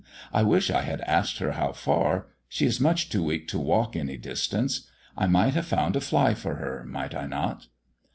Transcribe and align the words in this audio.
I 0.33 0.41
wish 0.41 0.71
I 0.71 0.81
had 0.81 1.01
asked 1.01 1.37
her 1.37 1.51
how 1.51 1.73
far. 1.73 2.25
She 2.49 2.65
is 2.65 2.81
much 2.81 3.07
too 3.09 3.21
weak 3.21 3.47
to 3.49 3.59
walk 3.59 3.95
any 3.95 4.17
distance. 4.17 4.87
I 5.15 5.27
might 5.27 5.53
have 5.53 5.67
found 5.67 5.95
a 5.95 6.01
fly 6.01 6.33
for 6.33 6.55
her, 6.55 6.83
might 6.87 7.13
I 7.13 7.27
not?" 7.27 7.67